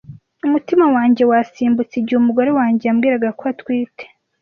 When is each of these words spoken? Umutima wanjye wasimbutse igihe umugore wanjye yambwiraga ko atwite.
Umutima 0.45 0.85
wanjye 0.95 1.23
wasimbutse 1.31 1.93
igihe 1.97 2.17
umugore 2.19 2.49
wanjye 2.59 2.83
yambwiraga 2.85 3.29
ko 3.39 3.43
atwite. 3.51 4.03